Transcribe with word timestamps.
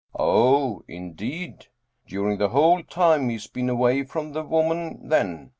"Oh, 0.17 0.81
indeed! 0.87 1.67
During 2.07 2.39
the 2.39 2.49
whole 2.49 2.81
time 2.81 3.29
he's 3.29 3.45
been 3.45 3.69
away 3.69 4.01
from 4.01 4.31
the 4.31 4.41
woman 4.41 5.07
then. 5.09 5.49